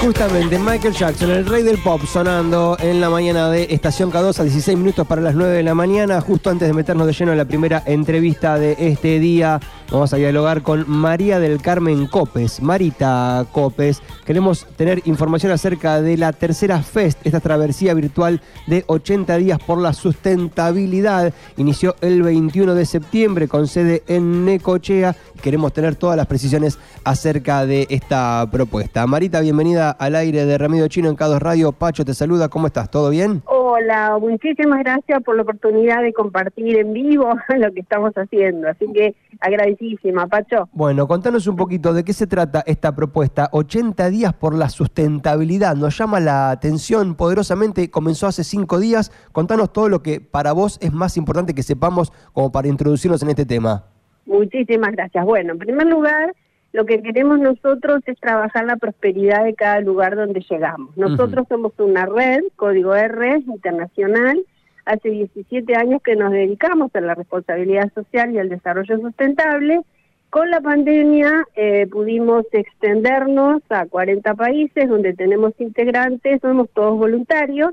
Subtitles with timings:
[0.00, 4.44] Justamente Michael Jackson, el rey del pop, sonando en la mañana de Estación K2 a
[4.44, 7.38] 16 minutos para las 9 de la mañana, justo antes de meternos de lleno en
[7.38, 9.60] la primera entrevista de este día.
[9.92, 14.00] Vamos a dialogar con María del Carmen Copes, Marita Copes.
[14.24, 19.78] Queremos tener información acerca de la tercera Fest, esta travesía virtual de 80 días por
[19.78, 21.34] la sustentabilidad.
[21.56, 25.16] Inició el 21 de septiembre con sede en Necochea.
[25.42, 29.04] Queremos tener todas las precisiones acerca de esta propuesta.
[29.08, 31.72] Marita, bienvenida al aire de Remedio Chino en Cados Radio.
[31.72, 32.92] Pacho te saluda, ¿cómo estás?
[32.92, 33.42] ¿Todo bien?
[33.46, 38.68] Hola, muchísimas gracias por la oportunidad de compartir en vivo lo que estamos haciendo.
[38.68, 40.68] Así que agradecidísima, Pacho.
[40.72, 43.48] Bueno, contanos un poquito de qué se trata esta propuesta.
[43.52, 45.76] 80 días por la sustentabilidad.
[45.76, 47.90] Nos llama la atención poderosamente.
[47.90, 49.10] Comenzó hace cinco días.
[49.32, 53.30] Contanos todo lo que para vos es más importante que sepamos como para introducirnos en
[53.30, 53.84] este tema.
[54.26, 55.24] Muchísimas gracias.
[55.24, 56.34] Bueno, en primer lugar,
[56.72, 60.96] lo que queremos nosotros es trabajar la prosperidad de cada lugar donde llegamos.
[60.96, 64.38] Nosotros somos una red, Código R internacional,
[64.90, 69.80] hace 17 años que nos dedicamos a la responsabilidad social y al desarrollo sustentable.
[70.30, 77.72] Con la pandemia eh, pudimos extendernos a 40 países donde tenemos integrantes, somos todos voluntarios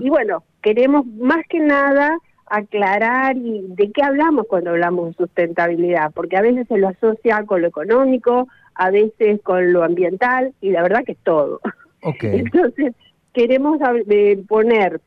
[0.00, 6.10] y bueno, queremos más que nada aclarar y de qué hablamos cuando hablamos de sustentabilidad,
[6.12, 10.70] porque a veces se lo asocia con lo económico, a veces con lo ambiental y
[10.70, 11.60] la verdad que es todo.
[12.22, 12.94] Entonces,
[13.34, 15.00] queremos eh, poner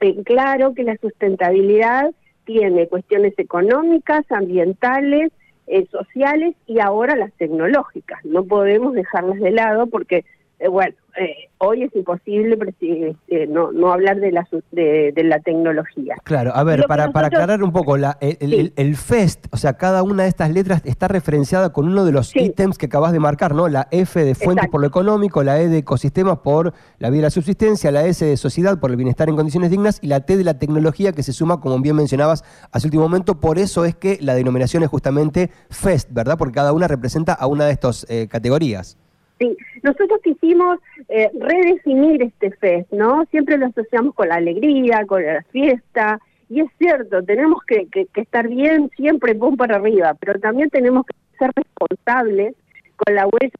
[0.00, 2.12] en claro que la sustentabilidad
[2.44, 5.32] tiene cuestiones económicas, ambientales,
[5.66, 8.24] eh, sociales y ahora las tecnológicas.
[8.24, 10.24] No podemos dejarlas de lado porque,
[10.58, 16.14] eh, bueno, eh, hoy es imposible eh, no, no hablar de la, de, la tecnología.
[16.24, 20.22] Claro, a ver, para, para aclarar un poco, la, el, FEST, o sea, cada una
[20.22, 23.68] de estas letras está referenciada con uno de los ítems que acabas de marcar, ¿no?
[23.68, 27.22] La F de fuentes por lo económico, la E de ecosistemas por la vida y
[27.22, 30.38] la subsistencia, la S de sociedad por el bienestar en condiciones dignas y la T
[30.38, 33.94] de la tecnología que se suma, como bien mencionabas hace último momento, por eso es
[33.94, 36.36] que la denominación es justamente FEST, ¿verdad?
[36.38, 38.96] Porque cada una representa a una de estas eh, categorías.
[39.38, 43.26] Sí, nosotros quisimos eh, redefinir este fest, ¿no?
[43.30, 48.48] Siempre lo asociamos con la alegría, con la fiesta, y es cierto, tenemos que, estar
[48.48, 52.54] bien siempre pum para arriba, pero también tenemos que ser responsables
[52.96, 53.50] con la huella,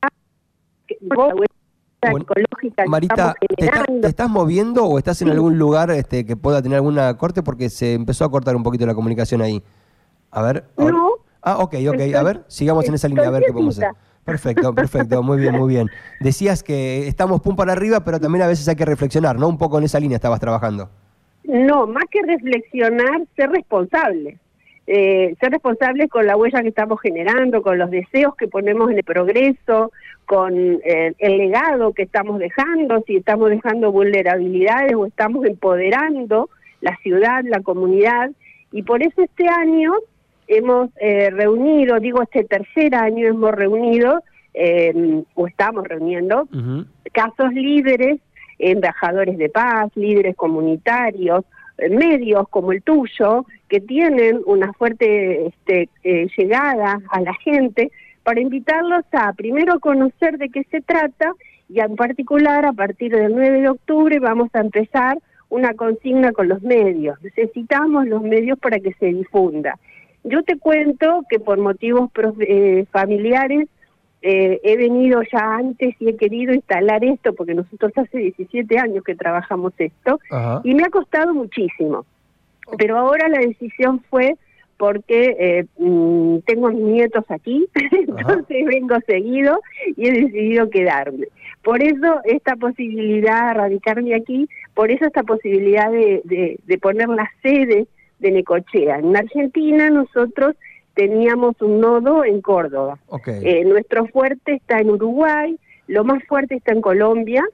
[2.02, 3.66] ecológica Marita, ¿te,
[4.00, 7.42] ¿te, estás moviendo o estás en algún lugar este, que pueda tener alguna corte?
[7.42, 9.62] Porque se empezó a cortar un poquito la comunicación ahí.
[10.30, 10.64] A ver.
[10.76, 11.14] No.
[11.42, 12.14] Ah, ok, ok.
[12.14, 13.90] A ver, sigamos en esa línea, a ver qué podemos hacer.
[14.26, 15.88] Perfecto, perfecto, muy bien, muy bien.
[16.18, 19.48] Decías que estamos pum para arriba, pero también a veces hay que reflexionar, ¿no?
[19.48, 20.90] Un poco en esa línea estabas trabajando.
[21.44, 24.38] No, más que reflexionar, ser responsable.
[24.88, 28.98] Eh, ser responsable con la huella que estamos generando, con los deseos que ponemos en
[28.98, 29.92] el progreso,
[30.26, 36.50] con eh, el legado que estamos dejando, si estamos dejando vulnerabilidades o estamos empoderando
[36.80, 38.30] la ciudad, la comunidad.
[38.72, 39.92] Y por eso este año
[40.46, 44.22] hemos eh, reunido, digo, este tercer año hemos reunido,
[44.54, 46.48] em, o estamos reuniendo,
[47.12, 48.20] casos líderes,
[48.58, 51.44] embajadores de paz, líderes comunitarios,
[51.78, 57.90] eh, medios como el tuyo, que tienen una fuerte este, eh, llegada a la gente,
[58.22, 61.32] para invitarlos a primero conocer de qué se trata
[61.68, 65.18] y en particular a partir del 9 de octubre vamos a empezar
[65.48, 67.22] una consigna con los medios.
[67.22, 69.78] Necesitamos los medios para que se difunda.
[70.26, 72.10] Yo te cuento que por motivos
[72.40, 73.68] eh, familiares
[74.22, 79.04] eh, he venido ya antes y he querido instalar esto, porque nosotros hace 17 años
[79.04, 80.18] que trabajamos esto,
[80.64, 82.04] y me ha costado muchísimo.
[82.76, 84.34] Pero ahora la decisión fue
[84.78, 89.60] porque eh, mm, tengo a mis nietos aquí, entonces vengo seguido
[89.96, 91.28] y he decidido quedarme.
[91.62, 97.30] Por eso esta posibilidad de radicarme aquí, por eso esta posibilidad de, de poner la
[97.42, 97.86] sede
[98.18, 98.98] de Necochea.
[98.98, 100.56] En Argentina nosotros
[100.94, 102.98] teníamos un nodo en Córdoba.
[103.26, 107.44] Eh, nuestro fuerte está en Uruguay, lo más fuerte está en Colombia,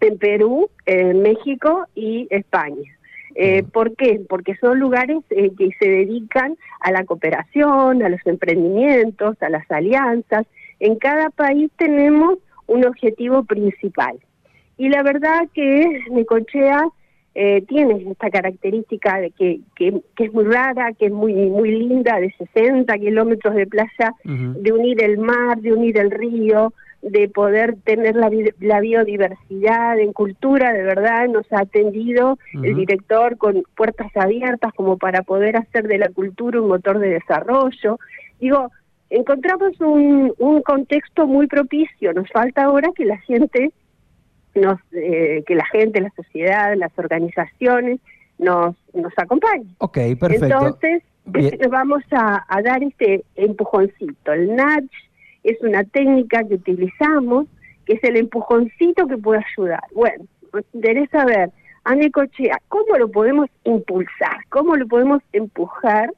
[0.00, 2.90] en Perú, en México y España.
[3.34, 4.20] Eh, ¿Por qué?
[4.26, 9.70] Porque son lugares eh, que se dedican a la cooperación, a los emprendimientos, a las
[9.70, 10.46] alianzas.
[10.80, 14.18] En cada país tenemos un objetivo principal.
[14.78, 16.88] Y la verdad que Necochea
[17.38, 22.18] eh, tiene esta característica de que, que, es muy rara, que es muy, muy linda,
[22.18, 26.72] de 60 kilómetros de playa, de unir el mar, de unir el río,
[27.02, 28.30] de poder tener la,
[28.60, 34.96] la biodiversidad en cultura, de verdad nos ha atendido el director con puertas abiertas como
[34.96, 37.98] para poder hacer de la cultura un motor de desarrollo.
[38.40, 38.70] Digo,
[39.10, 42.14] encontramos un, un contexto muy propicio.
[42.14, 43.72] Nos falta ahora que la gente,
[44.56, 48.00] nos, eh, que la gente, la sociedad, las organizaciones
[48.38, 49.74] nos, nos acompañen.
[49.78, 50.46] Ok, perfecto.
[50.46, 51.02] Entonces,
[51.70, 54.32] vamos a, a, dar este empujoncito.
[54.32, 54.90] El nudge
[55.44, 57.46] es una técnica que utilizamos,
[57.84, 59.82] que es el empujoncito que puede ayudar.
[59.94, 61.50] Bueno, nos interesa ver,
[62.12, 64.38] Cochea, ¿cómo lo podemos impulsar?
[64.48, 66.10] ¿Cómo lo podemos empujar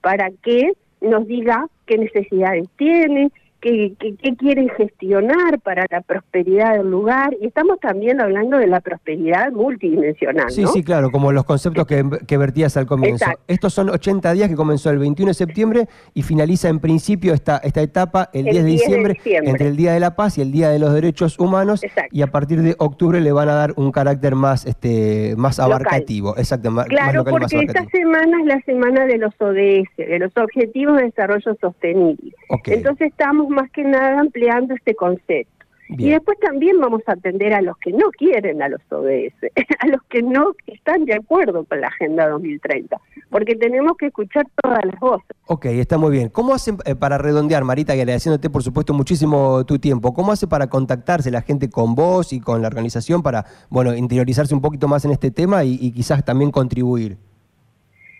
[0.00, 3.94] para que nos diga qué necesidades tiene, qué,
[4.38, 7.36] quieren gestionar para la prosperidad del lugar.
[7.40, 10.50] Y estamos también hablando de la prosperidad multidimensional.
[10.50, 13.26] Sí, sí, claro, como los conceptos que, vertías al comienzo.
[13.46, 17.58] Estos son 80 días que comenzó el 21 de septiembre y finaliza en principio esta,
[17.58, 20.70] esta etapa el, 10, de, diciembre, entre el Día de la Paz y el Día
[20.70, 21.82] de los Derechos Humanos.
[22.10, 26.36] Y a partir de octubre le van a dar un carácter más, este, más abarcativo.
[26.38, 31.04] Exacto, claro, porque esta semana es la semana de los ODS, de los Objetivos de
[31.04, 32.32] Desarrollo Sostenible.
[32.66, 35.60] Entonces estamos más que nada ampliando este concepto.
[35.98, 39.34] Y después también vamos a atender a los que no quieren a los ODS,
[39.80, 42.96] a los que no están de acuerdo con la Agenda 2030,
[43.28, 45.26] porque tenemos que escuchar todas las voces.
[45.46, 46.28] Ok, está muy bien.
[46.28, 50.46] ¿Cómo hacen eh, para redondear, Marita, y agradeciéndote por supuesto muchísimo tu tiempo, cómo hace
[50.46, 54.86] para contactarse la gente con vos y con la organización para, bueno, interiorizarse un poquito
[54.86, 57.16] más en este tema y, quizás también contribuir?